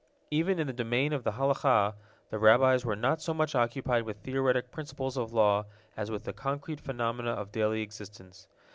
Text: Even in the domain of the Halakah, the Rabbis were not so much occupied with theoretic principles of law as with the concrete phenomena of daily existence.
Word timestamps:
Even 0.31 0.57
in 0.57 0.65
the 0.65 0.73
domain 0.73 1.13
of 1.13 1.23
the 1.23 1.33
Halakah, 1.33 1.93
the 2.31 2.39
Rabbis 2.39 2.83
were 2.83 2.95
not 2.95 3.21
so 3.21 3.35
much 3.35 3.53
occupied 3.53 4.01
with 4.01 4.17
theoretic 4.17 4.71
principles 4.71 5.15
of 5.15 5.31
law 5.31 5.67
as 5.95 6.09
with 6.09 6.23
the 6.23 6.33
concrete 6.33 6.79
phenomena 6.81 7.29
of 7.29 7.51
daily 7.51 7.83
existence. 7.83 8.47